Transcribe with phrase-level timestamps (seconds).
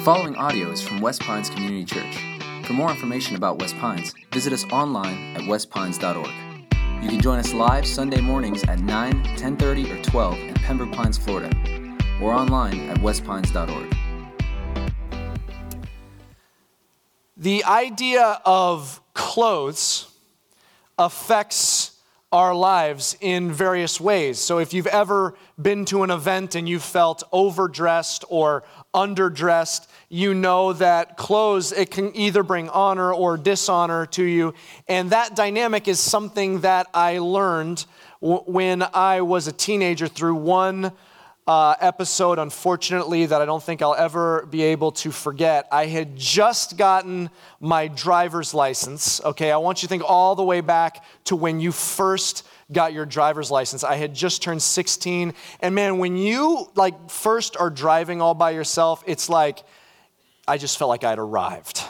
[0.00, 2.16] The following audio is from West Pines Community Church.
[2.64, 7.02] For more information about West Pines, visit us online at westpines.org.
[7.02, 11.18] You can join us live Sunday mornings at 9, 10:30, or 12 in Pembroke Pines,
[11.18, 11.54] Florida,
[12.18, 13.94] or online at westpines.org.
[17.36, 20.06] The idea of clothes
[20.98, 21.90] affects
[22.32, 24.38] our lives in various ways.
[24.38, 28.62] So, if you've ever been to an event and you felt overdressed or
[28.94, 34.52] underdressed, you know that clothes it can either bring honor or dishonor to you,
[34.88, 37.86] and that dynamic is something that I learned
[38.20, 40.90] w- when I was a teenager through one
[41.46, 45.68] uh, episode, unfortunately, that I don't think I'll ever be able to forget.
[45.70, 49.20] I had just gotten my driver's license.
[49.24, 52.92] Okay, I want you to think all the way back to when you first got
[52.92, 53.84] your driver's license.
[53.84, 58.50] I had just turned 16, and man, when you like first are driving all by
[58.50, 59.62] yourself, it's like
[60.50, 61.82] I just felt like I'd arrived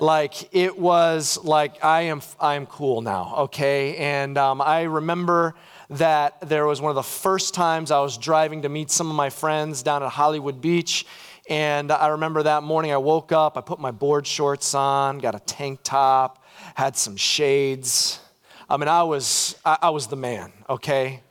[0.00, 5.56] like it was like i am i am cool now okay and um, i remember
[5.90, 9.16] that there was one of the first times I was driving to meet some of
[9.16, 11.06] my friends down at Hollywood Beach.
[11.48, 15.34] And I remember that morning I woke up, I put my board shorts on, got
[15.34, 18.20] a tank top, had some shades.
[18.68, 21.22] I mean, I was, I, I was the man, okay?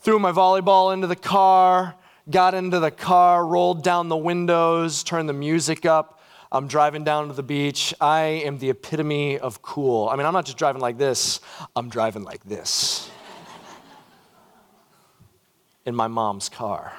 [0.00, 1.94] Threw my volleyball into the car,
[2.30, 6.20] got into the car, rolled down the windows, turned the music up.
[6.50, 7.94] I'm driving down to the beach.
[8.00, 10.08] I am the epitome of cool.
[10.08, 11.40] I mean, I'm not just driving like this,
[11.74, 13.10] I'm driving like this
[15.84, 16.92] in my mom's car.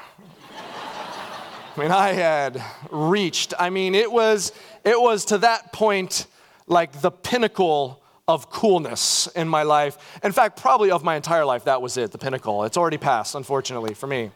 [1.76, 4.52] I mean, I had reached, I mean, it was,
[4.84, 6.28] it was to that point
[6.68, 10.20] like the pinnacle of coolness in my life.
[10.24, 12.64] In fact, probably of my entire life, that was it, the pinnacle.
[12.64, 14.32] It's already passed, unfortunately, for me.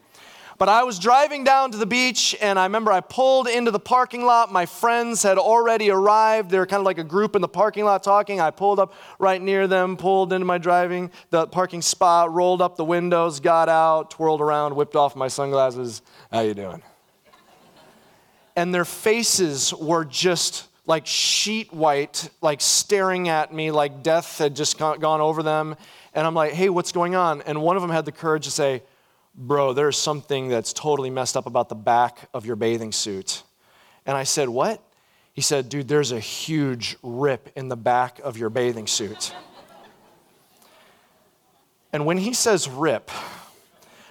[0.58, 3.80] But I was driving down to the beach, and I remember I pulled into the
[3.80, 4.52] parking lot.
[4.52, 6.50] My friends had already arrived.
[6.50, 8.42] They were kind of like a group in the parking lot talking.
[8.42, 12.76] I pulled up right near them, pulled into my driving, the parking spot, rolled up
[12.76, 16.02] the windows, got out, twirled around, whipped off my sunglasses.
[16.32, 16.82] How you doing?
[18.56, 24.56] And their faces were just like sheet white, like staring at me like death had
[24.56, 25.76] just gone over them.
[26.16, 27.44] And I'm like, hey, what's going on?
[27.44, 28.82] And one of them had the courage to say,
[29.40, 33.44] Bro, there's something that's totally messed up about the back of your bathing suit.
[34.04, 34.82] And I said, What?
[35.34, 39.36] He said, Dude, there's a huge rip in the back of your bathing suit.
[41.94, 43.12] and when he says rip,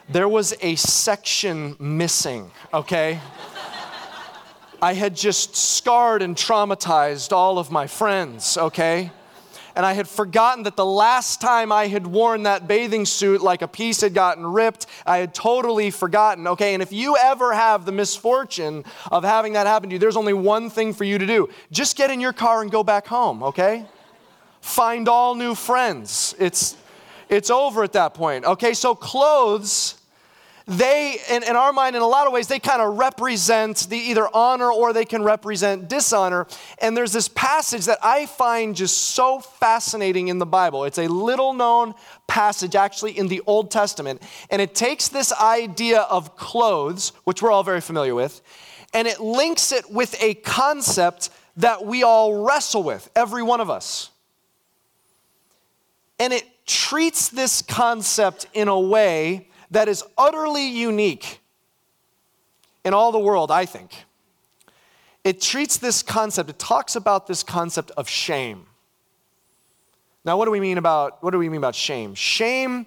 [0.09, 3.19] there was a section missing, okay?
[4.81, 9.11] I had just scarred and traumatized all of my friends, okay?
[9.77, 13.61] And I had forgotten that the last time I had worn that bathing suit, like
[13.61, 16.47] a piece had gotten ripped, I had totally forgotten.
[16.49, 20.17] Okay, and if you ever have the misfortune of having that happen to you, there's
[20.17, 23.07] only one thing for you to do just get in your car and go back
[23.07, 23.85] home, okay?
[24.63, 26.35] Find all new friends.
[26.39, 26.77] It's,
[27.29, 28.47] it's over at that point.
[28.47, 30.01] Okay, so clothes
[30.69, 33.97] they, in, in, our mind, in a lot of ways, they kind of represent the
[33.97, 36.49] either honor or they can represent dishonor.
[36.79, 40.85] And there's this passage that I find just so fascinating in the Bible.
[40.85, 41.95] It's a little known
[42.27, 44.21] passage actually in the Old Testament.
[44.51, 48.43] And it takes this idea of clothes, which we're all very familiar with,
[48.93, 53.71] and it links it with a concept that we all wrestle with, every one of
[53.71, 54.11] us.
[56.19, 61.41] And it treats this concept in a way that is utterly unique
[62.85, 64.05] in all the world, I think.
[65.25, 68.67] It treats this concept, it talks about this concept of shame.
[70.25, 72.15] Now, what do we mean about what do we mean about shame?
[72.15, 72.87] Shame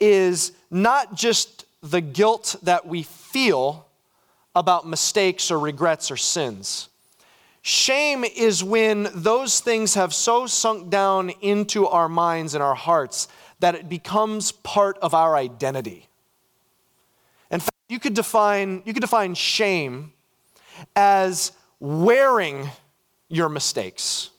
[0.00, 3.86] is not just the guilt that we feel
[4.54, 6.88] about mistakes or regrets or sins.
[7.62, 13.28] Shame is when those things have so sunk down into our minds and our hearts
[13.60, 16.07] that it becomes part of our identity.
[17.88, 20.12] You could define, you could define shame
[20.94, 22.70] as wearing
[23.28, 24.30] your mistakes.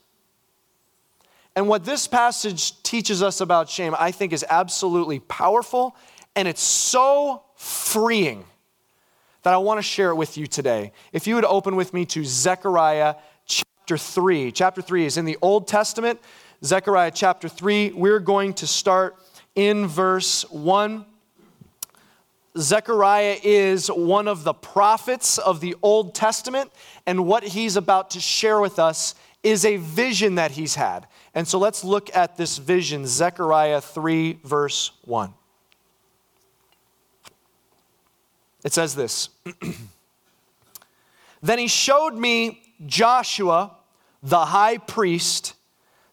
[1.56, 5.96] And what this passage teaches us about shame, I think, is absolutely powerful
[6.36, 8.46] and it's so freeing
[9.44, 10.92] that I want to share it with you today.
[11.12, 14.52] If you would open with me to Zechariah chapter 3.
[14.52, 16.19] Chapter 3 is in the Old Testament.
[16.63, 19.16] Zechariah chapter 3, we're going to start
[19.56, 21.06] in verse 1.
[22.60, 26.72] Zechariah is one of the prophets of the Old Testament,
[27.06, 31.08] and what he's about to share with us is a vision that he's had.
[31.34, 35.34] And so let's look at this vision, Zechariah 3, verse 1.
[38.66, 39.30] It says this
[41.42, 43.78] Then he showed me Joshua,
[44.22, 45.54] the high priest,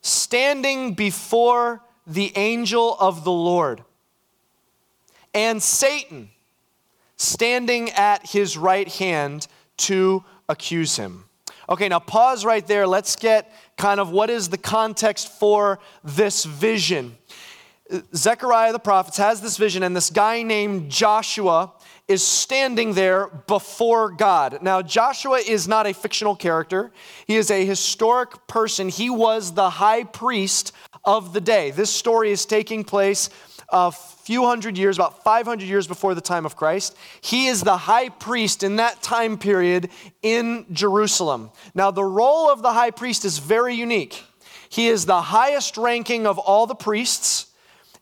[0.01, 3.83] standing before the angel of the Lord,
[5.35, 6.31] and Satan
[7.17, 9.47] standing at his right hand
[9.79, 11.25] to accuse him.
[11.69, 12.87] Okay, now pause right there.
[12.87, 17.17] Let's get kind of what is the context for this vision.
[18.15, 21.73] Zechariah the prophet has this vision, and this guy named Joshua
[22.09, 24.63] is standing there before God.
[24.63, 26.93] Now, Joshua is not a fictional character,
[27.27, 28.89] he is a historic person.
[28.89, 30.73] He was the high priest
[31.05, 31.71] of the day.
[31.71, 33.31] This story is taking place
[33.69, 33.93] a
[34.27, 36.97] few hundred years, about 500 years before the time of Christ.
[37.21, 39.89] He is the high priest in that time period
[40.21, 41.53] in Jerusalem.
[41.77, 44.25] Now, the role of the high priest is very unique.
[44.69, 47.47] He is the highest ranking of all the priests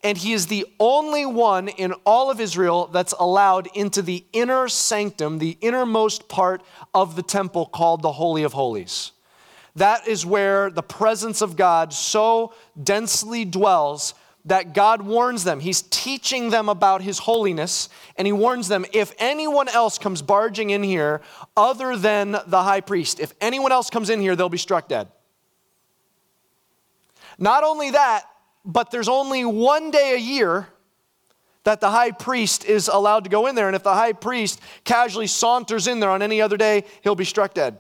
[0.03, 4.69] and he is the only one in all of Israel that's allowed into the inner
[4.69, 6.63] sanctum, the innermost part
[6.93, 9.13] of the temple called the Holy of Holies.
[9.77, 14.13] That is where the presence of God so densely dwells
[14.47, 15.61] that God warns them.
[15.61, 20.71] He's teaching them about His holiness, and He warns them if anyone else comes barging
[20.71, 21.23] in here
[21.57, 25.09] other than the high priest, if anyone else comes in here, they'll be struck dead.
[27.39, 28.25] Not only that,
[28.65, 30.69] but there's only one day a year
[31.65, 33.67] that the high priest is allowed to go in there.
[33.67, 37.25] And if the high priest casually saunters in there on any other day, he'll be
[37.25, 37.79] struck dead.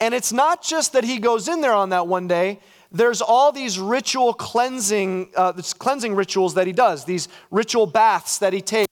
[0.00, 2.60] And it's not just that he goes in there on that one day,
[2.92, 8.52] there's all these ritual cleansing, uh, cleansing rituals that he does, these ritual baths that
[8.52, 8.88] he takes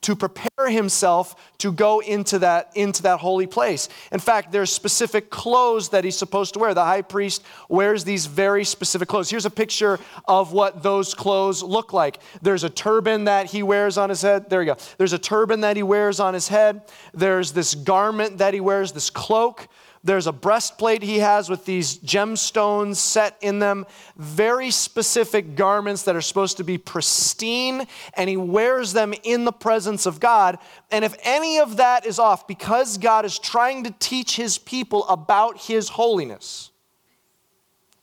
[0.00, 3.88] to prepare himself to go into that, into that holy place.
[4.12, 6.72] In fact, there's specific clothes that he's supposed to wear.
[6.72, 9.28] The high priest wears these very specific clothes.
[9.28, 12.20] Here's a picture of what those clothes look like.
[12.42, 14.48] There's a turban that he wears on his head.
[14.48, 14.76] There you go.
[14.98, 16.82] There's a turban that he wears on his head.
[17.12, 19.68] There's this garment that he wears, this cloak.
[20.04, 23.84] There's a breastplate he has with these gemstones set in them,
[24.16, 29.52] very specific garments that are supposed to be pristine, and he wears them in the
[29.52, 30.58] presence of God.
[30.90, 35.06] And if any of that is off, because God is trying to teach his people
[35.08, 36.70] about his holiness,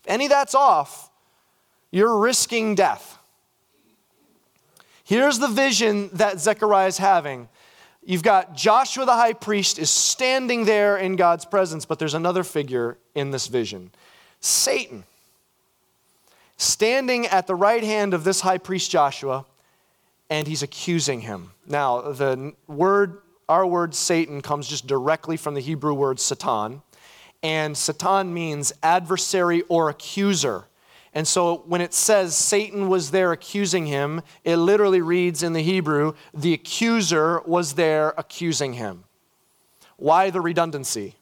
[0.04, 1.10] if any of that's off,
[1.92, 3.18] you're risking death.
[5.06, 7.48] Here's the vision that Zechariah is having
[8.08, 12.44] You've got Joshua the high priest is standing there in God's presence, but there's another
[12.44, 13.92] figure in this vision
[14.40, 15.04] Satan.
[16.58, 19.46] Standing at the right hand of this high priest Joshua,
[20.30, 21.52] and he's accusing him.
[21.68, 23.18] Now, the word,
[23.50, 26.82] our word Satan, comes just directly from the Hebrew word Satan,
[27.44, 30.66] and Satan means adversary or accuser.
[31.16, 35.64] And so when it says Satan was there accusing him, it literally reads in the
[35.64, 39.06] Hebrew, the accuser was there accusing him.
[39.96, 41.16] Why the redundancy?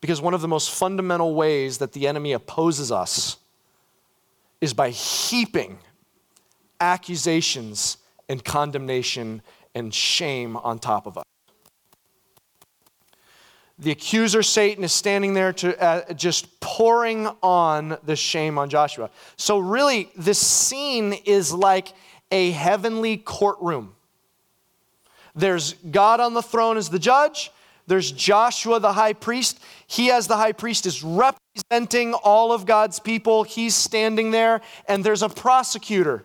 [0.00, 3.38] Because one of the most fundamental ways that the enemy opposes us
[4.60, 5.78] is by heaping
[6.80, 7.98] accusations
[8.28, 9.42] and condemnation
[9.74, 11.24] and shame on top of us.
[13.78, 19.10] The accuser, Satan, is standing there to, uh, just pouring on the shame on Joshua.
[19.36, 21.92] So, really, this scene is like
[22.30, 23.94] a heavenly courtroom.
[25.34, 27.52] There's God on the throne as the judge.
[27.86, 29.60] There's Joshua, the high priest.
[29.86, 33.44] He, as the high priest, is representing all of God's people.
[33.44, 34.62] He's standing there.
[34.88, 36.24] And there's a prosecutor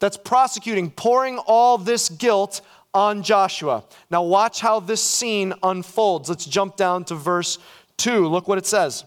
[0.00, 2.60] that's prosecuting, pouring all this guilt
[2.94, 3.84] on Joshua.
[4.10, 6.28] Now, watch how this scene unfolds.
[6.28, 7.58] Let's jump down to verse
[7.98, 8.26] 2.
[8.26, 9.04] Look what it says.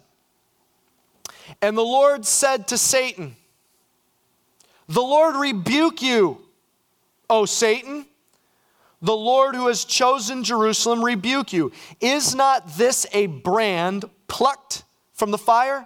[1.62, 3.36] And the Lord said to Satan,
[4.88, 6.40] The Lord rebuke you,
[7.30, 8.06] O Satan.
[9.02, 11.74] The Lord who has chosen Jerusalem rebuke you.
[12.00, 15.86] Is not this a brand plucked from the fire?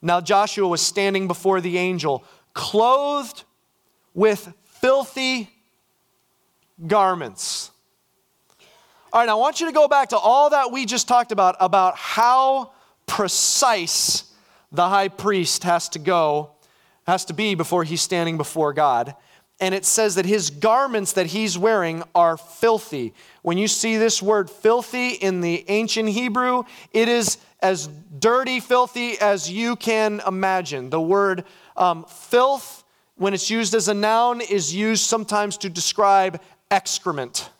[0.00, 3.44] Now Joshua was standing before the angel, clothed
[4.14, 5.50] with filthy
[6.86, 7.70] garments.
[9.12, 11.56] All right, I want you to go back to all that we just talked about,
[11.60, 12.72] about how
[13.06, 14.24] precise
[14.72, 16.50] the high priest has to go,
[17.06, 19.14] has to be before he's standing before God.
[19.60, 23.14] And it says that his garments that he's wearing are filthy.
[23.42, 27.86] When you see this word filthy in the ancient Hebrew, it is as
[28.18, 30.90] dirty, filthy as you can imagine.
[30.90, 31.44] The word
[31.76, 32.82] um, filth,
[33.16, 36.40] when it's used as a noun, is used sometimes to describe
[36.70, 37.50] excrement.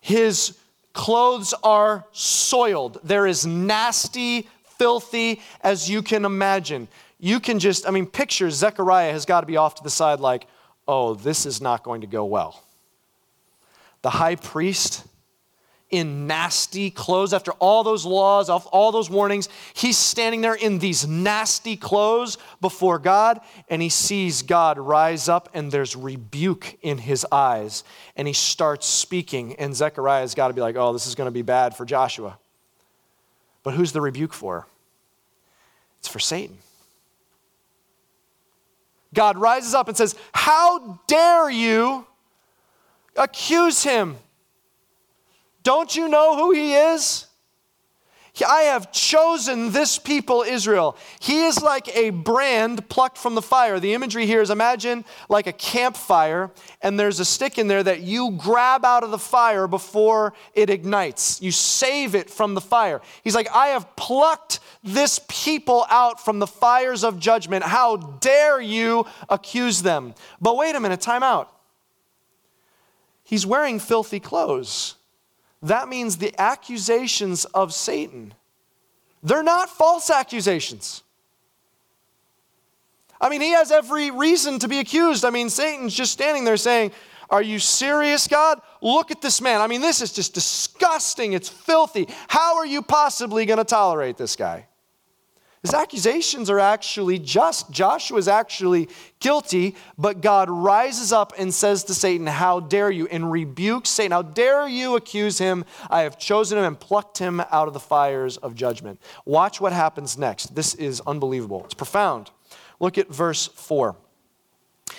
[0.00, 0.56] His
[0.92, 2.98] clothes are soiled.
[3.04, 6.88] They're as nasty, filthy as you can imagine.
[7.20, 10.20] You can just, I mean, picture Zechariah has got to be off to the side
[10.20, 10.46] like,
[10.86, 12.62] oh, this is not going to go well.
[14.02, 15.04] The high priest,
[15.90, 19.48] in nasty clothes after all those laws, all those warnings.
[19.72, 25.48] He's standing there in these nasty clothes before God, and he sees God rise up,
[25.54, 27.84] and there's rebuke in his eyes.
[28.16, 31.32] And he starts speaking, and Zechariah's got to be like, oh, this is going to
[31.32, 32.38] be bad for Joshua.
[33.62, 34.66] But who's the rebuke for?
[35.98, 36.58] It's for Satan.
[39.14, 42.06] God rises up and says, How dare you
[43.16, 44.16] accuse him?
[45.68, 47.26] Don't you know who he is?
[48.48, 50.96] I have chosen this people, Israel.
[51.20, 53.78] He is like a brand plucked from the fire.
[53.78, 58.00] The imagery here is imagine like a campfire, and there's a stick in there that
[58.00, 61.42] you grab out of the fire before it ignites.
[61.42, 63.02] You save it from the fire.
[63.22, 67.62] He's like, I have plucked this people out from the fires of judgment.
[67.62, 70.14] How dare you accuse them?
[70.40, 71.52] But wait a minute, time out.
[73.22, 74.94] He's wearing filthy clothes
[75.62, 78.34] that means the accusations of Satan,
[79.22, 81.02] they're not false accusations.
[83.20, 85.24] I mean, he has every reason to be accused.
[85.24, 86.92] I mean, Satan's just standing there saying,
[87.30, 88.60] Are you serious, God?
[88.80, 89.60] Look at this man.
[89.60, 91.32] I mean, this is just disgusting.
[91.32, 92.08] It's filthy.
[92.28, 94.67] How are you possibly going to tolerate this guy?
[95.62, 97.70] His accusations are actually just.
[97.70, 98.88] Joshua is actually
[99.18, 103.08] guilty, but God rises up and says to Satan, How dare you?
[103.08, 104.12] and rebukes Satan.
[104.12, 105.64] How dare you accuse him?
[105.90, 109.00] I have chosen him and plucked him out of the fires of judgment.
[109.24, 110.54] Watch what happens next.
[110.54, 111.64] This is unbelievable.
[111.64, 112.30] It's profound.
[112.78, 113.96] Look at verse 4.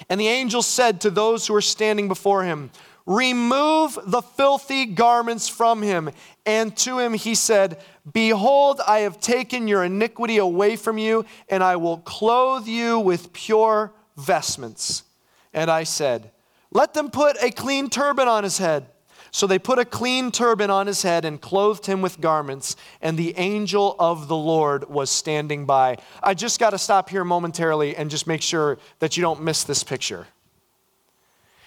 [0.09, 2.71] And the angel said to those who were standing before him,
[3.09, 6.11] Remove the filthy garments from him.
[6.45, 7.81] And to him he said,
[8.13, 13.33] Behold, I have taken your iniquity away from you, and I will clothe you with
[13.33, 15.05] pure vestments.
[15.55, 16.29] And I said,
[16.69, 18.85] Let them put a clean turban on his head.
[19.31, 23.17] So they put a clean turban on his head and clothed him with garments, and
[23.17, 25.97] the angel of the Lord was standing by.
[26.21, 29.63] I just got to stop here momentarily and just make sure that you don't miss
[29.63, 30.27] this picture.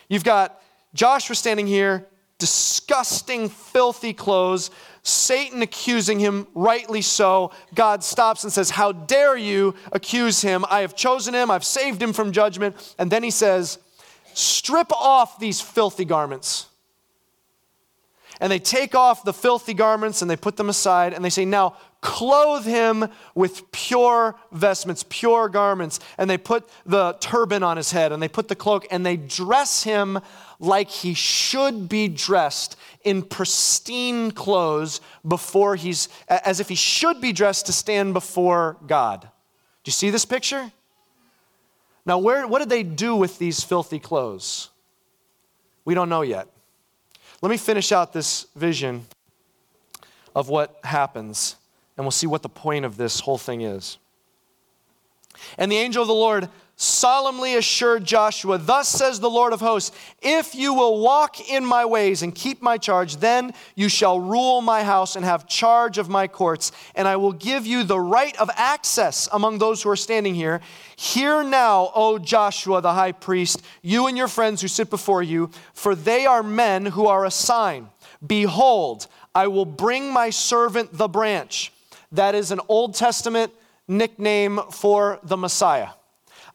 [0.09, 0.62] You've got
[0.95, 2.07] Joshua standing here,
[2.39, 4.71] disgusting, filthy clothes,
[5.03, 7.51] Satan accusing him, rightly so.
[7.75, 10.65] God stops and says, How dare you accuse him?
[10.71, 12.95] I have chosen him, I've saved him from judgment.
[12.99, 13.79] And then he says,
[14.35, 16.67] Strip off these filthy garments.
[18.41, 21.45] And they take off the filthy garments and they put them aside and they say,
[21.45, 26.01] Now clothe him with pure vestments, pure garments.
[26.19, 29.17] And they put the turban on his head and they put the cloak and they
[29.17, 30.19] dress him
[30.63, 37.33] like he should be dressed in pristine clothes before he's, as if he should be
[37.33, 39.23] dressed to stand before God.
[39.23, 39.29] Do
[39.89, 40.71] you see this picture?
[42.07, 44.71] Now, where, what did they do with these filthy clothes?
[45.85, 46.47] We don't know yet.
[47.43, 49.07] Let me finish out this vision
[50.33, 51.57] of what happens,
[51.97, 53.99] and we'll see what the point of this whole thing is.
[55.59, 59.97] And the angel of the Lord solemnly assured Joshua, Thus says the Lord of hosts,
[60.21, 64.61] if you will walk in my ways and keep my charge, then you shall rule
[64.61, 68.37] my house and have charge of my courts, and I will give you the right
[68.37, 70.61] of access among those who are standing here.
[70.97, 75.51] Hear now, O Joshua the high priest, you and your friends who sit before you,
[75.75, 77.89] for they are men who are a sign.
[78.27, 81.73] Behold, I will bring my servant the branch.
[82.13, 83.53] That is an Old Testament
[83.89, 85.89] nickname for the Messiah.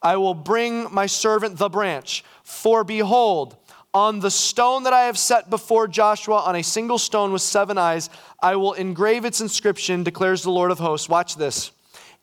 [0.02, 2.24] I will bring my servant the branch.
[2.44, 3.58] For behold,
[3.94, 7.78] on the stone that I have set before Joshua, on a single stone with seven
[7.78, 8.10] eyes,
[8.42, 11.10] I will engrave its inscription, declares the Lord of hosts.
[11.10, 11.72] Watch this.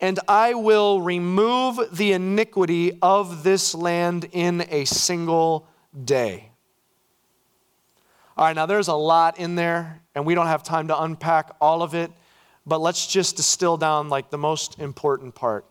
[0.01, 5.67] And I will remove the iniquity of this land in a single
[6.05, 6.51] day.
[8.37, 11.55] All right, now there's a lot in there, and we don't have time to unpack
[11.61, 12.11] all of it,
[12.67, 15.65] but let's just distill down like the most important part.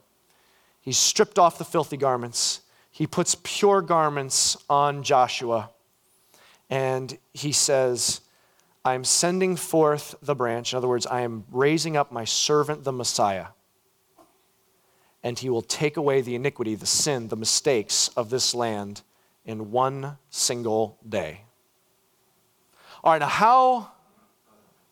[0.84, 2.60] He stripped off the filthy garments.
[2.92, 5.70] He puts pure garments on Joshua.
[6.70, 8.20] And he says,
[8.84, 10.74] I'm sending forth the branch.
[10.74, 13.48] In other words, I am raising up my servant, the Messiah.
[15.24, 19.04] And he will take away the iniquity, the sin, the mistakes of this land
[19.46, 21.46] in one single day.
[23.06, 23.93] All right, now how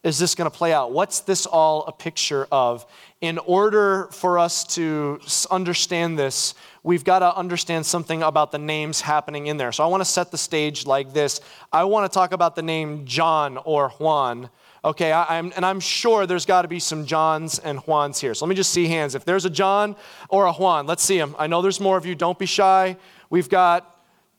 [0.04, 0.92] is this going to play out?
[0.92, 2.86] What's this all a picture of?
[3.22, 5.20] In order for us to
[5.52, 9.72] understand this, we've got to understand something about the names happening in there.
[9.72, 11.40] So I want to set the stage like this.
[11.72, 14.50] I want to talk about the name John or Juan.
[14.84, 18.34] Okay, I, am and I'm sure there's got to be some Johns and Juans here.
[18.34, 19.14] So let me just see hands.
[19.14, 19.96] If there's a John
[20.30, 21.36] or a Juan, let's see them.
[21.38, 22.16] I know there's more of you.
[22.16, 22.98] Don't be shy.
[23.30, 23.91] We've got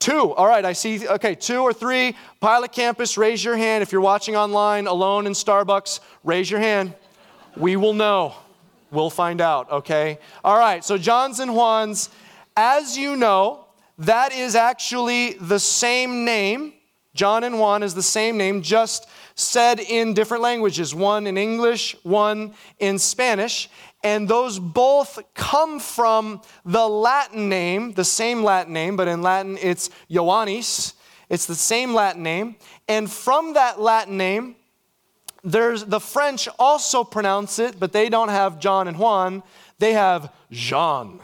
[0.02, 0.34] Two.
[0.34, 1.06] All right, I see.
[1.06, 2.16] Okay, two or three.
[2.40, 3.82] Pilot Campus, raise your hand.
[3.82, 6.94] If you're watching online alone in Starbucks, raise your hand.
[7.56, 8.34] We will know.
[8.90, 10.18] We'll find out, okay?
[10.42, 12.10] All right, so John's and Juan's,
[12.56, 13.66] as you know,
[13.98, 16.72] that is actually the same name.
[17.14, 21.96] John and Juan is the same name, just said in different languages one in English,
[22.02, 23.68] one in Spanish.
[24.02, 29.58] And those both come from the Latin name, the same Latin name, but in Latin
[29.60, 30.94] it's Ioannis.
[31.28, 32.56] It's the same Latin name.
[32.88, 34.56] And from that Latin name,
[35.44, 39.42] there's the French also pronounce it, but they don't have John and Juan.
[39.78, 41.20] They have Jean.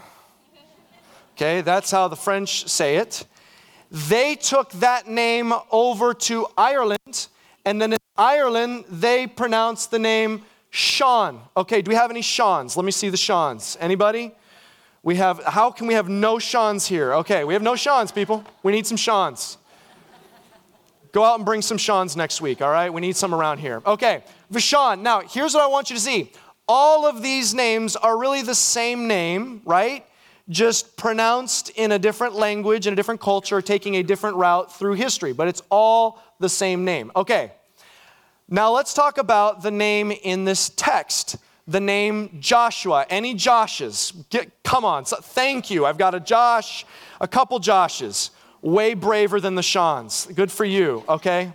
[1.37, 3.25] Okay, that's how the French say it.
[3.91, 7.29] They took that name over to Ireland,
[7.65, 11.41] and then in Ireland, they pronounced the name Sean.
[11.57, 12.77] Okay, do we have any Seans?
[12.77, 13.77] Let me see the Seans.
[13.81, 14.33] Anybody?
[15.03, 17.15] We have, how can we have no Seans here?
[17.15, 18.45] Okay, we have no Seans, people.
[18.63, 19.57] We need some Seans.
[21.13, 22.93] Go out and bring some Seans next week, all right?
[22.93, 23.81] We need some around here.
[23.87, 25.01] Okay, Vashon.
[25.01, 26.33] Now, here's what I want you to see.
[26.69, 30.05] All of these names are really the same name, right?
[30.49, 34.95] Just pronounced in a different language, in a different culture, taking a different route through
[34.95, 37.13] history, but it's all the same name.
[37.15, 37.53] Okay,
[38.49, 41.37] now let's talk about the name in this text.
[41.67, 43.05] The name Joshua.
[43.11, 44.15] Any Joshes?
[44.31, 45.05] Get, come on.
[45.05, 45.85] So, thank you.
[45.85, 46.87] I've got a Josh,
[47.21, 48.31] a couple Joshes.
[48.63, 50.27] Way braver than the Seans.
[50.35, 51.53] Good for you, okay?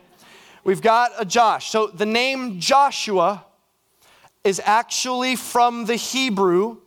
[0.64, 1.70] We've got a Josh.
[1.70, 3.46] So the name Joshua
[4.46, 6.78] is actually from the Hebrew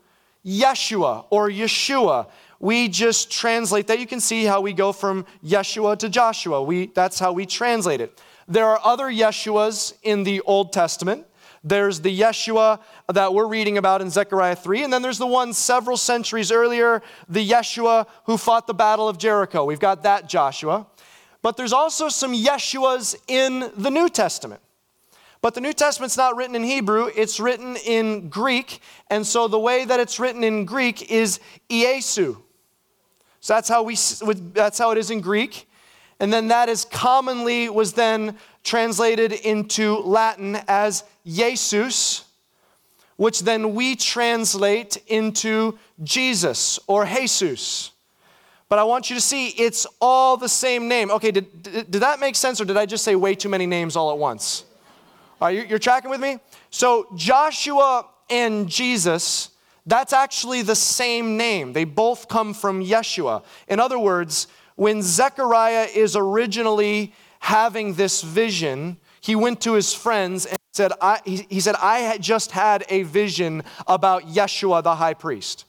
[0.46, 2.28] Yeshua or Yeshua.
[2.58, 3.98] We just translate that.
[3.98, 6.62] You can see how we go from Yeshua to Joshua.
[6.62, 8.18] We, that's how we translate it.
[8.48, 11.26] There are other Yeshuas in the Old Testament.
[11.64, 12.78] There's the Yeshua
[13.12, 17.02] that we're reading about in Zechariah 3, and then there's the one several centuries earlier,
[17.28, 19.64] the Yeshua who fought the Battle of Jericho.
[19.64, 20.86] We've got that Joshua.
[21.42, 24.60] But there's also some Yeshuas in the New Testament.
[25.42, 28.80] But the New Testament's not written in Hebrew, it's written in Greek.
[29.10, 32.36] And so the way that it's written in Greek is Iesu.
[33.40, 33.94] So that's how, we,
[34.54, 35.68] that's how it is in Greek.
[36.18, 42.25] And then that is commonly was then translated into Latin as Jesus,
[43.16, 47.92] which then we translate into Jesus or Jesus.
[48.68, 51.10] But I want you to see it's all the same name.
[51.12, 53.66] Okay, did, did, did that make sense or did I just say way too many
[53.66, 54.64] names all at once?
[55.40, 56.38] All right, you're tracking with me?
[56.70, 59.50] So Joshua and Jesus,
[59.84, 61.75] that's actually the same name.
[61.75, 63.44] They both come from Yeshua.
[63.68, 64.46] In other words,
[64.76, 71.20] when Zechariah is originally having this vision, he went to his friends and said, I,
[71.25, 75.66] he, he said, I had just had a vision about Yeshua the high priest.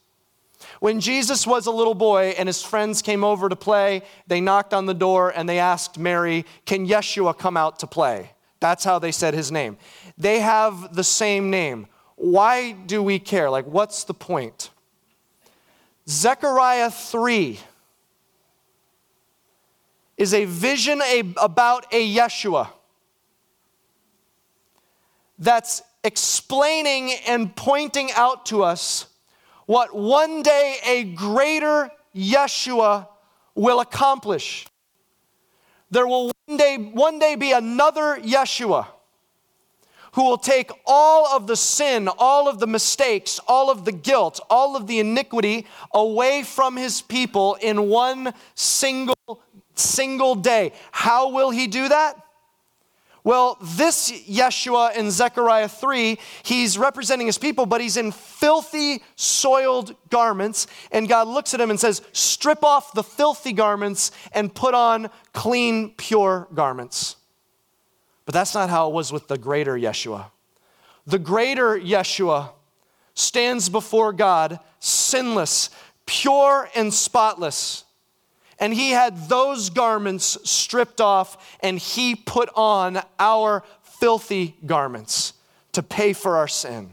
[0.79, 4.73] When Jesus was a little boy and his friends came over to play, they knocked
[4.73, 8.31] on the door and they asked Mary, Can Yeshua come out to play?
[8.59, 9.77] That's how they said his name.
[10.17, 11.87] They have the same name.
[12.15, 13.49] Why do we care?
[13.49, 14.71] Like, what's the point?
[16.09, 17.59] Zechariah 3
[20.17, 21.01] is a vision
[21.37, 22.69] about a Yeshua
[25.37, 29.05] that's explaining and pointing out to us
[29.67, 33.07] what one day a greater Yeshua
[33.53, 34.65] will accomplish.
[35.89, 38.87] There will one day, one day be another Yeshua
[40.13, 44.39] who will take all of the sin, all of the mistakes, all of the guilt,
[44.49, 49.43] all of the iniquity away from his people in one single
[49.75, 50.73] single day.
[50.91, 52.19] How will he do that?
[53.27, 59.97] Well, this Yeshua in Zechariah 3, he's representing his people, but he's in filthy, soiled
[60.09, 60.65] garments.
[60.93, 65.09] And God looks at him and says, Strip off the filthy garments and put on
[65.33, 67.17] clean, pure garments.
[68.23, 70.31] But that's not how it was with the greater Yeshua.
[71.05, 72.51] The greater Yeshua
[73.13, 75.69] stands before God sinless,
[76.05, 77.83] pure, and spotless.
[78.59, 85.33] And he had those garments stripped off, and he put on our filthy garments
[85.73, 86.91] to pay for our sin.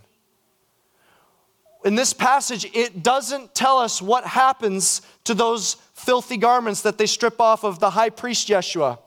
[1.85, 7.07] In this passage, it doesn't tell us what happens to those filthy garments that they
[7.07, 8.99] strip off of the high priest Yeshua.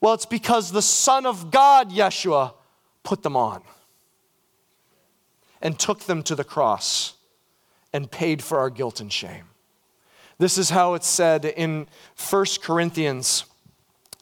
[0.00, 2.54] Well, it's because the Son of God, Yeshua,
[3.02, 3.62] put them on
[5.62, 7.14] and took them to the cross
[7.92, 9.44] and paid for our guilt and shame.
[10.38, 11.86] This is how it's said in
[12.30, 13.44] 1 Corinthians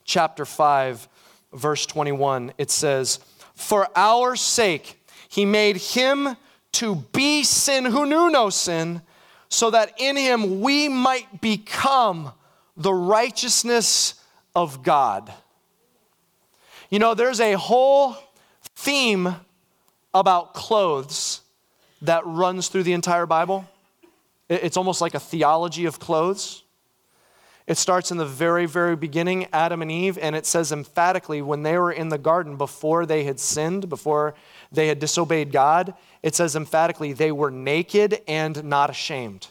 [0.04, 1.08] chapter 5
[1.52, 2.52] verse 21.
[2.58, 3.20] It says,
[3.54, 6.36] "For our sake he made him
[6.72, 9.02] to be sin who knew no sin,
[9.48, 12.32] so that in him we might become
[12.76, 14.14] the righteousness
[14.54, 15.32] of God.
[16.90, 18.16] You know, there's a whole
[18.74, 19.36] theme
[20.12, 21.40] about clothes
[22.02, 23.68] that runs through the entire Bible.
[24.48, 26.62] It's almost like a theology of clothes.
[27.66, 31.64] It starts in the very, very beginning, Adam and Eve, and it says emphatically when
[31.64, 34.34] they were in the garden before they had sinned, before
[34.70, 39.48] they had disobeyed God, it says emphatically they were naked and not ashamed.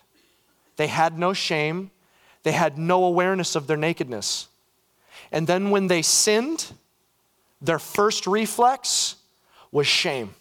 [0.77, 1.91] They had no shame,
[2.43, 4.47] they had no awareness of their nakedness.
[5.31, 6.71] And then when they sinned,
[7.61, 9.15] their first reflex
[9.71, 10.35] was shame.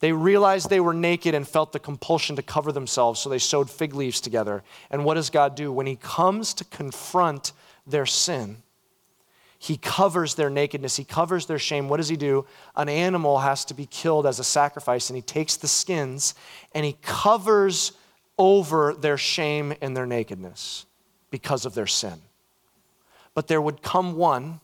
[0.00, 3.70] They realized they were naked and felt the compulsion to cover themselves, so they sewed
[3.70, 4.62] fig leaves together.
[4.90, 5.72] And what does God do?
[5.72, 7.52] When He comes to confront
[7.86, 8.58] their sin,
[9.58, 11.88] He covers their nakedness, He covers their shame.
[11.88, 12.44] What does He do?
[12.76, 16.34] An animal has to be killed as a sacrifice, and He takes the skins
[16.72, 17.92] and He covers
[18.38, 20.84] over their shame and their nakedness
[21.30, 22.20] because of their sin.
[23.34, 24.60] But there would come one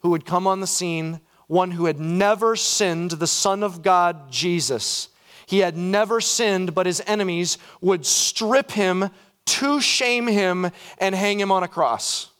[0.00, 4.30] who would come on the scene one who had never sinned, the Son of God,
[4.30, 5.08] Jesus.
[5.46, 9.10] He had never sinned, but his enemies would strip him
[9.46, 12.30] to shame him and hang him on a cross.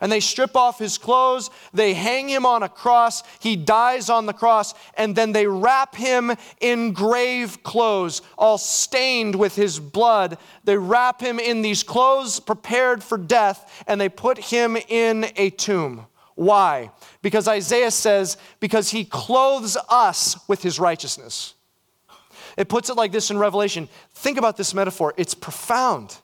[0.00, 4.26] And they strip off his clothes, they hang him on a cross, he dies on
[4.26, 10.38] the cross, and then they wrap him in grave clothes, all stained with his blood.
[10.64, 15.50] They wrap him in these clothes prepared for death, and they put him in a
[15.50, 16.06] tomb.
[16.34, 16.90] Why?
[17.20, 21.54] Because Isaiah says, because he clothes us with his righteousness.
[22.56, 23.88] It puts it like this in Revelation.
[24.14, 26.18] Think about this metaphor, it's profound.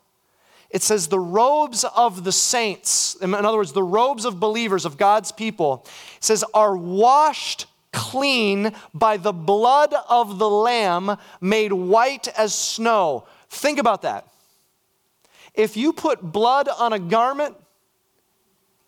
[0.69, 4.97] It says, the robes of the saints, in other words, the robes of believers, of
[4.97, 5.87] God's people,
[6.19, 13.25] says, are washed clean by the blood of the Lamb, made white as snow.
[13.49, 14.27] Think about that.
[15.55, 17.55] If you put blood on a garment,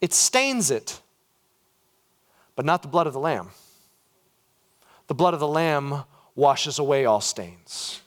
[0.02, 1.02] it stains it
[2.62, 3.50] but not the blood of the Lamb.
[5.08, 6.04] The blood of the Lamb
[6.36, 8.02] washes away all stains.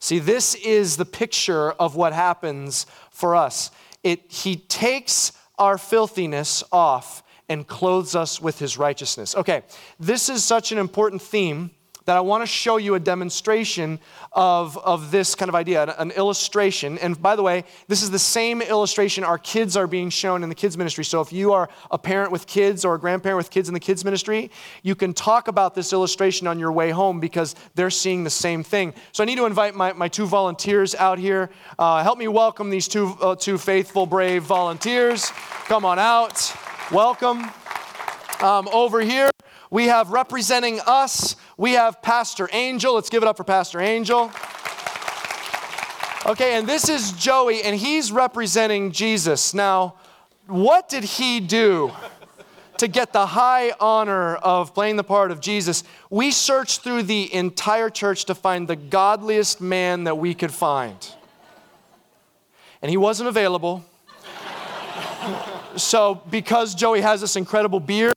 [0.00, 3.70] See, this is the picture of what happens for us.
[4.02, 9.34] It, he takes our filthiness off and clothes us with his righteousness.
[9.34, 9.62] Okay,
[9.98, 11.70] this is such an important theme
[12.04, 13.98] that I want to show you a demonstration
[14.32, 16.98] of, of this kind of idea, an illustration.
[16.98, 20.48] And by the way, this is the same illustration our kids are being shown in
[20.48, 21.04] the kids' ministry.
[21.04, 23.80] So if you are a parent with kids or a grandparent with kids in the
[23.80, 24.50] kids' ministry,
[24.82, 28.62] you can talk about this illustration on your way home because they're seeing the same
[28.62, 28.94] thing.
[29.12, 31.50] So I need to invite my, my two volunteers out here.
[31.78, 35.30] Uh, help me welcome these two, uh, two faithful, brave volunteers.
[35.64, 36.54] Come on out.
[36.90, 37.50] Welcome.
[38.40, 39.30] Um, over here,
[39.70, 42.94] we have representing us, we have Pastor Angel.
[42.94, 44.32] Let's give it up for Pastor Angel.
[46.24, 49.52] Okay, and this is Joey, and he's representing Jesus.
[49.52, 49.96] Now,
[50.46, 51.92] what did he do
[52.78, 55.84] to get the high honor of playing the part of Jesus?
[56.08, 60.96] We searched through the entire church to find the godliest man that we could find.
[62.80, 63.84] And he wasn't available.
[65.76, 68.14] so, because Joey has this incredible beard,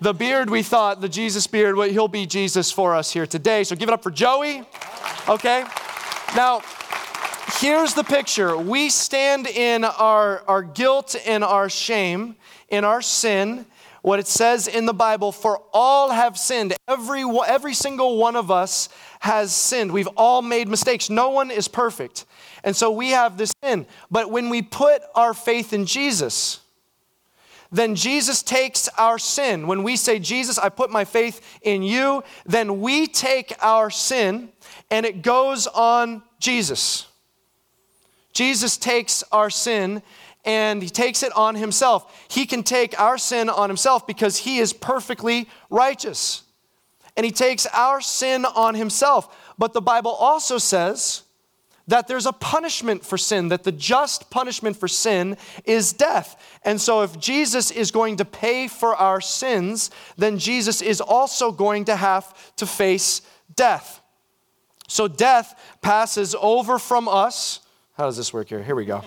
[0.00, 3.64] the beard, we thought, the Jesus beard, well, he'll be Jesus for us here today.
[3.64, 4.62] So give it up for Joey.
[5.28, 5.64] Okay?
[6.36, 6.60] Now,
[7.60, 8.56] here's the picture.
[8.58, 12.36] We stand in our, our guilt and our shame,
[12.68, 13.64] in our sin.
[14.02, 16.74] What it says in the Bible, for all have sinned.
[16.86, 19.90] Every, every single one of us has sinned.
[19.90, 21.10] We've all made mistakes.
[21.10, 22.24] No one is perfect.
[22.62, 23.84] And so we have this sin.
[24.08, 26.60] But when we put our faith in Jesus,
[27.72, 29.66] then Jesus takes our sin.
[29.66, 34.50] When we say, Jesus, I put my faith in you, then we take our sin
[34.90, 37.06] and it goes on Jesus.
[38.32, 40.02] Jesus takes our sin
[40.44, 42.26] and he takes it on himself.
[42.30, 46.42] He can take our sin on himself because he is perfectly righteous.
[47.16, 49.34] And he takes our sin on himself.
[49.58, 51.22] But the Bible also says
[51.88, 56.58] that there's a punishment for sin, that the just punishment for sin is death.
[56.64, 61.52] And so, if Jesus is going to pay for our sins, then Jesus is also
[61.52, 63.22] going to have to face
[63.54, 64.00] death.
[64.88, 67.60] So, death passes over from us.
[67.94, 68.62] How does this work here?
[68.62, 69.02] Here we go.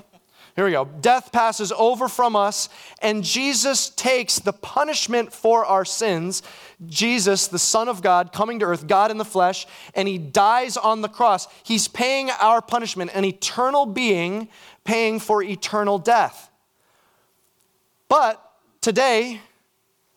[0.56, 0.84] Here we go.
[0.84, 2.68] Death passes over from us,
[3.02, 6.44] and Jesus takes the punishment for our sins.
[6.88, 10.78] Jesus, the Son of God, coming to earth, God in the flesh, and he dies
[10.78, 11.48] on the cross.
[11.64, 14.48] He's paying our punishment, an eternal being
[14.86, 16.50] paying for eternal death.
[18.08, 18.44] But
[18.82, 19.42] today,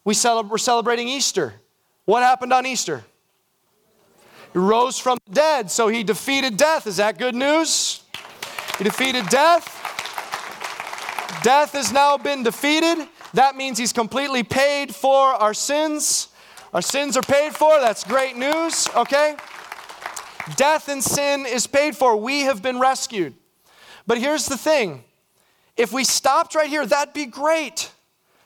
[0.05, 1.55] we celebrate, we're celebrating Easter.
[2.05, 3.05] What happened on Easter?
[4.53, 6.87] He rose from the dead, so he defeated death.
[6.87, 8.03] Is that good news?
[8.79, 9.79] He defeated death.
[11.43, 13.09] Death has now been defeated.
[13.35, 16.29] That means He's completely paid for our sins.
[16.73, 17.81] Our sins are paid for.
[17.81, 19.37] That's great news, okay?
[20.57, 22.17] Death and sin is paid for.
[22.17, 23.35] We have been rescued.
[24.07, 25.05] But here's the thing
[25.77, 27.91] if we stopped right here, that'd be great.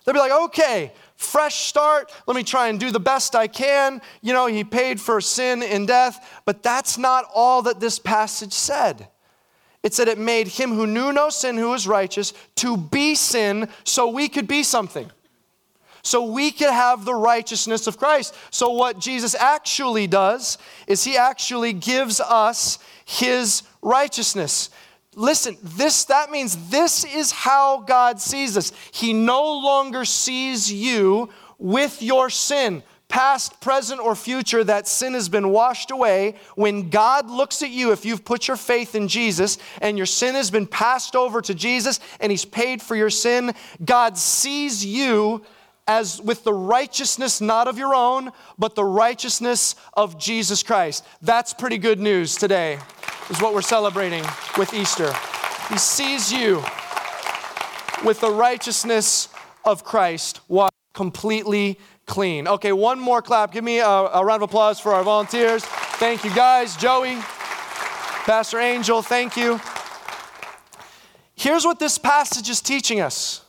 [0.05, 2.13] They'd be like, okay, fresh start.
[2.27, 4.01] Let me try and do the best I can.
[4.23, 6.41] You know, he paid for sin and death.
[6.45, 9.09] But that's not all that this passage said.
[9.83, 13.69] It said it made him who knew no sin, who was righteous, to be sin
[13.85, 15.11] so we could be something.
[16.07, 18.33] So we could have the righteousness of Christ.
[18.53, 24.71] So, what Jesus actually does is he actually gives us his righteousness.
[25.17, 28.71] Listen, this that means this is how God sees us.
[28.93, 35.29] He no longer sees you with your sin, past, present, or future, that sin has
[35.29, 36.37] been washed away.
[36.55, 40.37] When God looks at you, if you've put your faith in Jesus and your sin
[40.37, 45.45] has been passed over to Jesus and He's paid for your sin, God sees you
[45.89, 51.05] as with the righteousness not of your own, but the righteousness of Jesus Christ.
[51.23, 52.79] That's pretty good news today,
[53.31, 54.25] is what we're celebrating
[54.59, 55.13] with Easter.
[55.69, 56.63] He sees you
[58.05, 59.29] with the righteousness
[59.65, 62.49] of Christ, washed completely clean.
[62.49, 63.53] Okay, one more clap.
[63.53, 65.65] Give me a, a round of applause for our volunteers.
[65.65, 66.77] Thank you, guys.
[66.77, 67.17] Joey,
[68.25, 69.61] Pastor Angel, thank you.
[71.35, 73.46] Here's what this passage is teaching us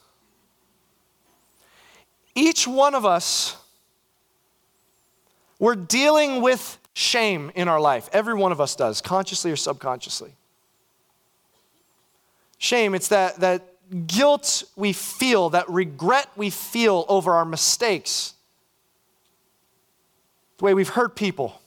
[2.38, 3.58] each one of us,
[5.60, 8.10] we're dealing with shame in our life.
[8.14, 10.32] Every one of us does, consciously or subconsciously.
[12.60, 13.64] Shame, it's that, that
[14.06, 18.36] guilt we feel, that regret we feel over our mistakes,
[20.60, 21.60] the way we've hurt people,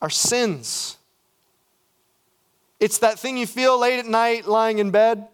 [0.00, 0.96] our sins.
[2.78, 5.26] It's that thing you feel late at night lying in bed,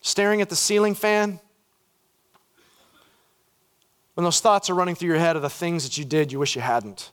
[0.00, 1.38] staring at the ceiling fan
[4.14, 6.38] when those thoughts are running through your head of the things that you did you
[6.38, 7.12] wish you hadn't.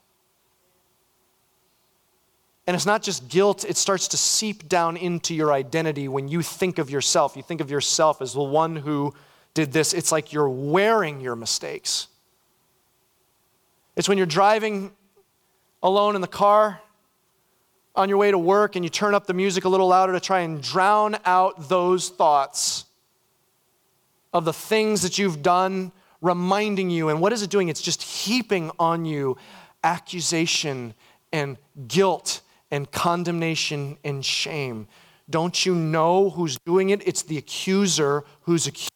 [2.66, 6.42] And it's not just guilt, it starts to seep down into your identity when you
[6.42, 7.36] think of yourself.
[7.36, 9.14] You think of yourself as the one who
[9.54, 9.92] did this.
[9.92, 12.06] It's like you're wearing your mistakes.
[13.96, 14.92] It's when you're driving
[15.82, 16.80] alone in the car
[17.96, 20.20] on your way to work and you turn up the music a little louder to
[20.20, 22.84] try and drown out those thoughts
[24.32, 27.08] of the things that you've done reminding you.
[27.08, 27.68] And what is it doing?
[27.68, 29.36] It's just heaping on you
[29.82, 30.94] accusation
[31.32, 31.56] and
[31.88, 34.86] guilt and condemnation and shame.
[35.28, 37.06] Don't you know who's doing it?
[37.06, 38.88] It's the accuser who's accusing.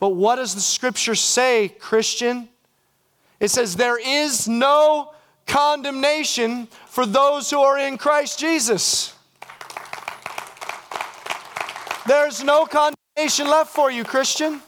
[0.00, 2.48] But what does the scripture say, Christian?
[3.40, 5.12] It says, There is no
[5.46, 9.14] condemnation for those who are in Christ Jesus.
[12.06, 14.60] There's no condemnation left for you, Christian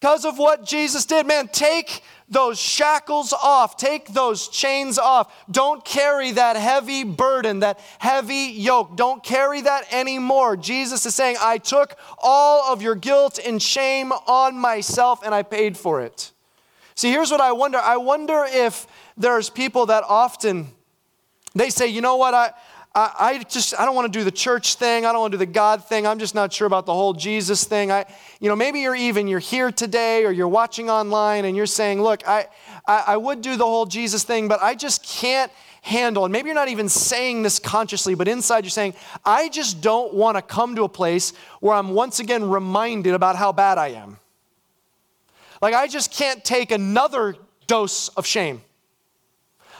[0.00, 1.26] because of what Jesus did.
[1.26, 5.44] Man, take those shackles off, take those chains off.
[5.50, 8.96] Don't carry that heavy burden, that heavy yoke.
[8.96, 10.56] Don't carry that anymore.
[10.56, 15.42] Jesus is saying, I took all of your guilt and shame on myself and I
[15.42, 16.32] paid for it.
[16.94, 18.86] See, here's what I wonder I wonder if
[19.16, 20.68] there's people that often
[21.54, 22.52] they say, you know what, I,
[22.94, 25.06] I, I just I don't want to do the church thing.
[25.06, 26.06] I don't want to do the God thing.
[26.06, 27.92] I'm just not sure about the whole Jesus thing.
[27.92, 28.04] I,
[28.40, 32.02] you know, maybe you're even you're here today or you're watching online and you're saying,
[32.02, 32.48] look, I,
[32.86, 36.24] I, I would do the whole Jesus thing, but I just can't handle.
[36.24, 40.12] And maybe you're not even saying this consciously, but inside you're saying, I just don't
[40.12, 43.88] want to come to a place where I'm once again reminded about how bad I
[43.88, 44.18] am.
[45.62, 47.36] Like I just can't take another
[47.68, 48.62] dose of shame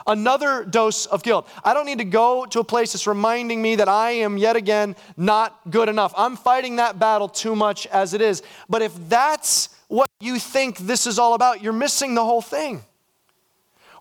[0.06, 1.48] another dose of guilt.
[1.64, 4.56] I don't need to go to a place that's reminding me that I am yet
[4.56, 6.12] again not good enough.
[6.16, 8.42] I'm fighting that battle too much as it is.
[8.68, 12.82] But if that's what you think this is all about, you're missing the whole thing.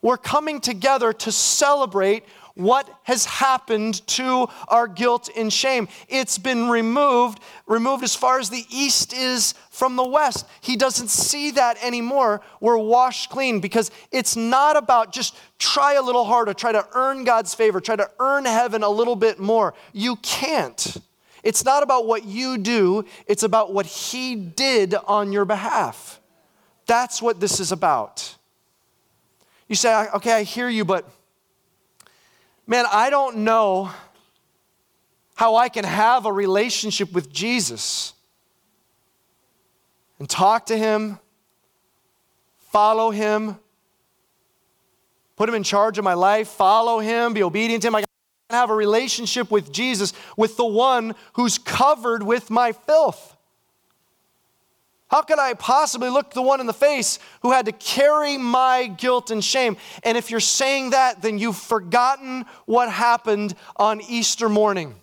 [0.01, 2.23] We're coming together to celebrate
[2.59, 5.87] what has happened to our guilt and shame.
[6.09, 10.45] It's been removed, removed as far as the east is from the west.
[10.59, 12.41] He doesn't see that anymore.
[12.59, 17.23] We're washed clean because it's not about just try a little harder, try to earn
[17.23, 19.73] God's favor, try to earn heaven a little bit more.
[19.93, 20.97] You can't.
[21.43, 26.19] It's not about what you do, it's about what He did on your behalf.
[26.87, 28.35] That's what this is about.
[29.69, 31.09] You say, okay, I hear you, but
[32.69, 33.89] man, I don't know
[35.33, 38.13] how I can have a relationship with Jesus
[40.19, 41.17] and talk to him,
[42.59, 43.57] follow him,
[45.35, 47.95] put him in charge of my life, follow him, be obedient to him.
[47.95, 48.07] I can
[48.51, 53.28] have a relationship with Jesus, with the one who's covered with my filth?
[55.09, 58.85] How could I possibly look the one in the face who had to carry my
[58.85, 59.75] guilt and shame?
[60.03, 64.95] And if you're saying that, then you've forgotten what happened on Easter morning.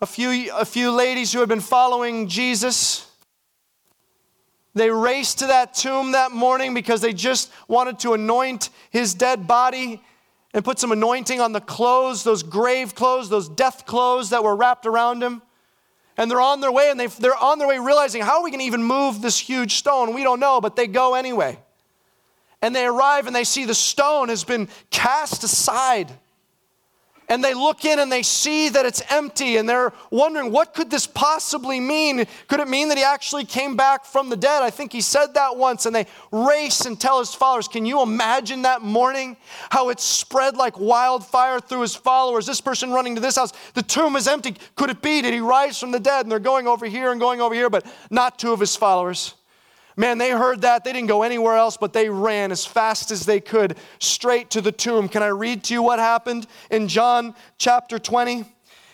[0.00, 3.06] A few, a few ladies who had been following Jesus,
[4.74, 9.46] they raced to that tomb that morning because they just wanted to anoint his dead
[9.46, 10.02] body
[10.54, 14.56] and put some anointing on the clothes, those grave clothes, those death clothes that were
[14.56, 15.42] wrapped around him
[16.18, 18.60] and they're on their way and they're on their way realizing how are we going
[18.60, 20.12] to even move this huge stone?
[20.12, 21.58] We don't know but they go anyway.
[22.60, 26.10] And they arrive and they see the stone has been cast aside
[27.28, 30.90] and they look in and they see that it's empty and they're wondering what could
[30.90, 32.26] this possibly mean?
[32.48, 34.62] Could it mean that he actually came back from the dead?
[34.62, 38.02] I think he said that once and they race and tell his followers can you
[38.02, 39.36] imagine that morning?
[39.70, 42.46] How it spread like wildfire through his followers.
[42.46, 44.56] This person running to this house the tomb is empty.
[44.76, 45.22] Could it be?
[45.22, 46.24] Did he rise from the dead?
[46.24, 49.34] And they're going over here and going over here but not two of his followers
[49.98, 50.84] Man, they heard that.
[50.84, 54.60] They didn't go anywhere else, but they ran as fast as they could straight to
[54.60, 55.08] the tomb.
[55.08, 58.44] Can I read to you what happened in John chapter 20?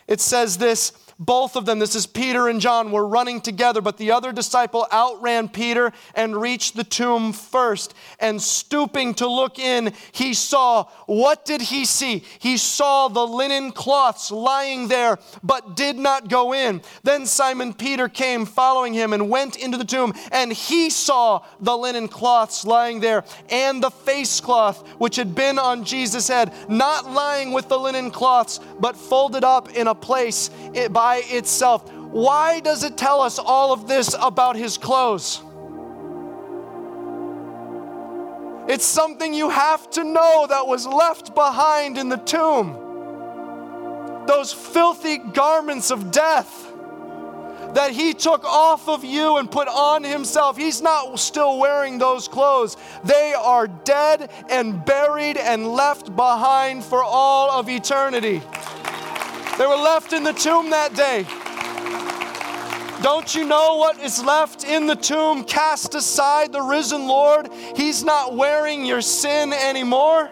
[0.08, 3.96] It says this both of them, this is Peter and John, were running together, but
[3.98, 7.94] the other disciple outran Peter and reached the tomb first.
[8.18, 12.24] And stooping to look in, he saw what did he see?
[12.38, 16.82] He saw the linen cloths lying there, but did not go in.
[17.02, 21.76] Then Simon Peter came following him and went into the tomb, and he saw the
[21.76, 27.10] linen cloths lying there and the face cloth which had been on Jesus' head, not
[27.10, 30.50] lying with the linen cloths, but folded up in a place
[30.90, 31.92] by by itself.
[31.92, 35.42] Why does it tell us all of this about his clothes?
[38.72, 42.72] It's something you have to know that was left behind in the tomb.
[44.26, 46.72] Those filthy garments of death
[47.74, 50.56] that he took off of you and put on himself.
[50.56, 52.78] He's not still wearing those clothes.
[53.04, 58.40] They are dead and buried and left behind for all of eternity.
[59.58, 61.26] They were left in the tomb that day.
[63.02, 65.44] Don't you know what is left in the tomb?
[65.44, 67.50] Cast aside the risen Lord.
[67.76, 70.30] He's not wearing your sin anymore.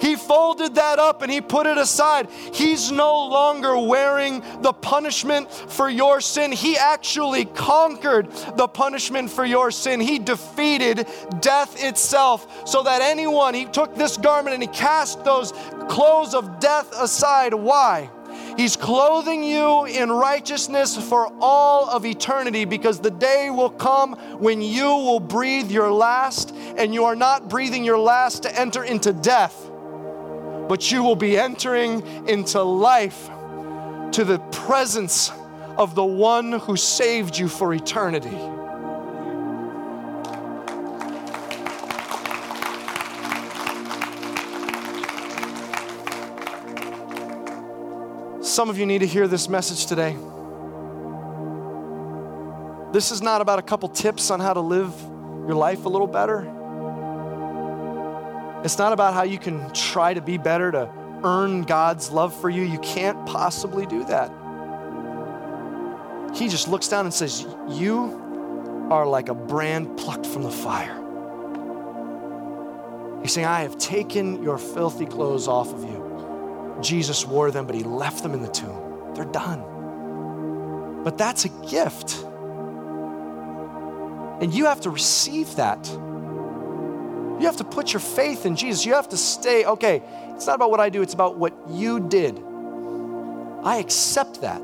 [0.00, 2.28] He folded that up and he put it aside.
[2.52, 6.52] He's no longer wearing the punishment for your sin.
[6.52, 10.00] He actually conquered the punishment for your sin.
[10.00, 11.06] He defeated
[11.40, 15.52] death itself so that anyone, he took this garment and he cast those
[15.88, 17.54] clothes of death aside.
[17.54, 18.10] Why?
[18.56, 24.62] He's clothing you in righteousness for all of eternity because the day will come when
[24.62, 29.12] you will breathe your last, and you are not breathing your last to enter into
[29.12, 29.70] death,
[30.68, 33.28] but you will be entering into life
[34.12, 35.30] to the presence
[35.76, 38.55] of the one who saved you for eternity.
[48.56, 50.16] Some of you need to hear this message today.
[52.90, 54.98] This is not about a couple tips on how to live
[55.46, 56.38] your life a little better.
[58.64, 60.90] It's not about how you can try to be better to
[61.22, 62.62] earn God's love for you.
[62.62, 64.30] You can't possibly do that.
[66.34, 70.96] He just looks down and says, You are like a brand plucked from the fire.
[73.20, 76.05] He's saying, I have taken your filthy clothes off of you.
[76.82, 79.14] Jesus wore them, but he left them in the tomb.
[79.14, 81.02] They're done.
[81.04, 82.24] But that's a gift.
[84.40, 85.88] And you have to receive that.
[85.88, 88.84] You have to put your faith in Jesus.
[88.84, 90.02] You have to stay, okay,
[90.34, 92.42] it's not about what I do, it's about what you did.
[93.62, 94.62] I accept that.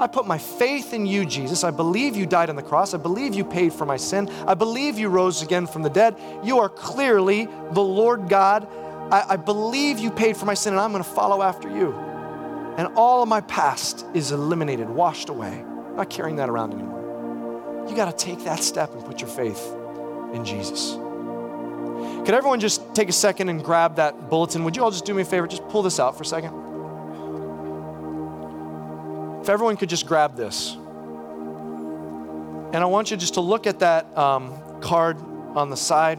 [0.00, 1.62] I put my faith in you, Jesus.
[1.62, 2.94] I believe you died on the cross.
[2.94, 4.28] I believe you paid for my sin.
[4.46, 6.16] I believe you rose again from the dead.
[6.42, 8.66] You are clearly the Lord God
[9.10, 11.92] I, I believe you paid for my sin and I'm going to follow after you.
[12.76, 15.60] And all of my past is eliminated, washed away.
[15.60, 17.86] I'm not carrying that around anymore.
[17.88, 19.72] You got to take that step and put your faith
[20.32, 20.96] in Jesus.
[22.24, 24.64] Could everyone just take a second and grab that bulletin?
[24.64, 25.46] Would you all just do me a favor?
[25.46, 26.52] Just pull this out for a second.
[29.42, 30.72] If everyone could just grab this.
[32.72, 35.18] And I want you just to look at that um, card
[35.54, 36.18] on the side.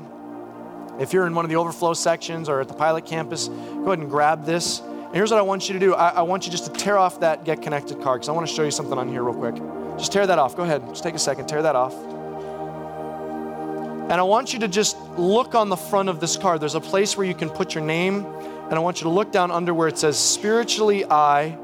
[1.00, 4.00] If you're in one of the overflow sections or at the pilot campus, go ahead
[4.00, 4.80] and grab this.
[4.80, 6.98] And here's what I want you to do I, I want you just to tear
[6.98, 9.36] off that Get Connected card because I want to show you something on here real
[9.36, 9.56] quick.
[9.98, 10.56] Just tear that off.
[10.56, 10.86] Go ahead.
[10.88, 11.48] Just take a second.
[11.48, 11.94] Tear that off.
[14.06, 16.62] And I want you to just look on the front of this card.
[16.62, 18.24] There's a place where you can put your name
[18.66, 21.58] And I want you to look down under where it says spiritually I.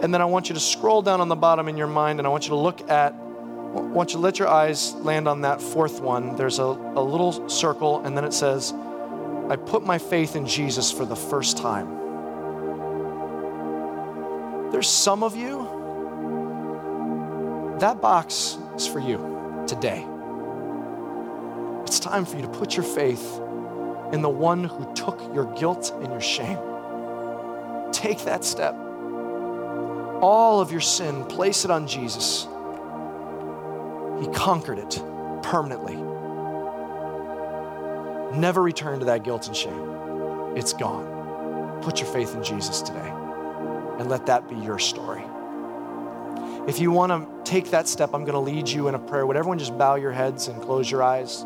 [0.00, 2.26] And then I want you to scroll down on the bottom in your mind and
[2.26, 3.14] I want you to look at,
[3.72, 6.36] Want you let your eyes land on that fourth one.
[6.36, 8.72] There's a, a little circle and then it says,
[9.48, 11.98] I put my faith in Jesus for the first time.
[14.70, 15.78] There's some of you,
[17.80, 20.06] that box is for you today.
[21.82, 23.40] It's time for you to put your faith
[24.12, 26.58] in the one who took your guilt and your shame.
[27.92, 28.74] Take that step.
[30.22, 32.46] All of your sin, place it on Jesus.
[34.20, 35.02] He conquered it
[35.42, 35.96] permanently.
[38.38, 40.54] Never return to that guilt and shame.
[40.56, 41.80] It's gone.
[41.82, 43.12] Put your faith in Jesus today
[43.98, 45.22] and let that be your story.
[46.68, 49.26] If you want to take that step, I'm going to lead you in a prayer.
[49.26, 51.44] Would everyone just bow your heads and close your eyes?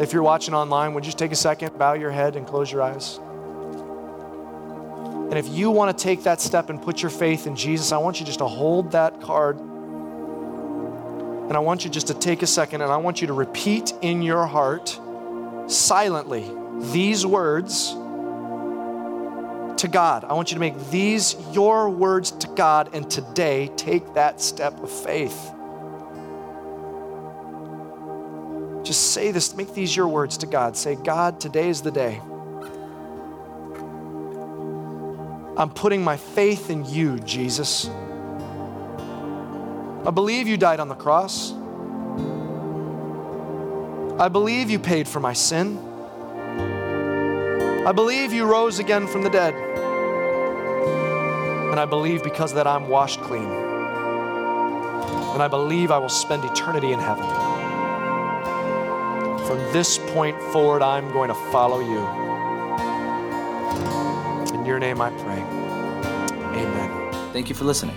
[0.00, 2.70] If you're watching online, would you just take a second, bow your head, and close
[2.70, 3.18] your eyes?
[5.26, 7.98] And if you want to take that step and put your faith in Jesus, I
[7.98, 9.58] want you just to hold that card.
[11.48, 13.92] And I want you just to take a second and I want you to repeat
[14.02, 14.98] in your heart
[15.68, 16.44] silently
[16.92, 17.94] these words
[19.76, 20.24] to God.
[20.24, 24.80] I want you to make these your words to God, and today take that step
[24.82, 25.52] of faith.
[28.84, 30.76] Just say this, make these your words to God.
[30.76, 32.20] Say, God, today is the day.
[35.58, 37.90] I'm putting my faith in you, Jesus.
[40.06, 41.52] I believe you died on the cross.
[44.20, 45.78] I believe you paid for my sin.
[47.84, 49.52] I believe you rose again from the dead.
[51.72, 53.48] And I believe because of that I'm washed clean.
[55.32, 57.26] And I believe I will spend eternity in heaven.
[59.44, 61.98] From this point forward, I'm going to follow you.
[64.54, 65.42] In your name I pray.
[66.62, 67.12] Amen.
[67.32, 67.96] Thank you for listening.